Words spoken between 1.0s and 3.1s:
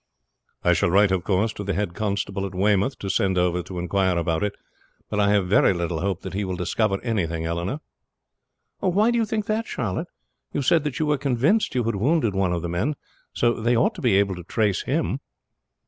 of course, to the head constable at Weymouth to